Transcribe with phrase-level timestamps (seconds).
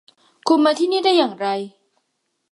[0.47, 1.47] คุณมาที่นี่ได้อย่างไร